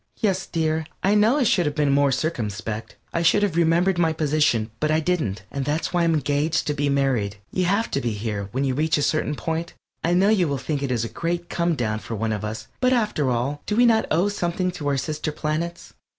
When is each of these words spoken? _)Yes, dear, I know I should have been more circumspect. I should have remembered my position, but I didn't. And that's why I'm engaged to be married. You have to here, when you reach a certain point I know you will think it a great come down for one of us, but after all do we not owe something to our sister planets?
_)Yes, 0.19 0.47
dear, 0.47 0.87
I 1.03 1.13
know 1.13 1.37
I 1.37 1.43
should 1.43 1.67
have 1.67 1.75
been 1.75 1.91
more 1.91 2.11
circumspect. 2.11 2.95
I 3.13 3.21
should 3.21 3.43
have 3.43 3.55
remembered 3.55 3.99
my 3.99 4.13
position, 4.13 4.71
but 4.79 4.89
I 4.89 4.99
didn't. 4.99 5.43
And 5.51 5.63
that's 5.63 5.93
why 5.93 6.03
I'm 6.03 6.15
engaged 6.15 6.65
to 6.65 6.73
be 6.73 6.89
married. 6.89 7.35
You 7.51 7.65
have 7.65 7.91
to 7.91 8.01
here, 8.01 8.49
when 8.51 8.63
you 8.63 8.73
reach 8.73 8.97
a 8.97 9.03
certain 9.03 9.35
point 9.35 9.75
I 10.03 10.15
know 10.15 10.29
you 10.29 10.47
will 10.47 10.57
think 10.57 10.81
it 10.81 10.89
a 10.89 11.07
great 11.07 11.49
come 11.51 11.75
down 11.75 11.99
for 11.99 12.15
one 12.15 12.31
of 12.33 12.43
us, 12.43 12.67
but 12.79 12.93
after 12.93 13.29
all 13.29 13.61
do 13.67 13.75
we 13.75 13.85
not 13.85 14.07
owe 14.09 14.27
something 14.27 14.71
to 14.71 14.87
our 14.87 14.97
sister 14.97 15.31
planets? 15.31 15.93